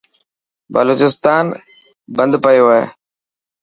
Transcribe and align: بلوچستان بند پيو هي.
بلوچستان 0.73 1.45
بند 2.15 2.33
پيو 2.43 2.65
هي. 2.75 2.83